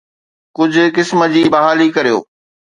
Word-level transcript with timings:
ڪجهه 0.57 0.85
قسم 0.97 1.19
جي 1.37 1.43
بحالي 1.53 1.87
ڪريو. 1.99 2.19